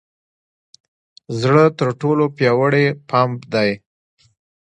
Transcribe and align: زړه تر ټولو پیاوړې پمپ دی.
زړه 1.39 1.65
تر 1.77 1.89
ټولو 2.01 2.23
پیاوړې 2.35 2.85
پمپ 3.09 3.39
دی. 3.53 3.69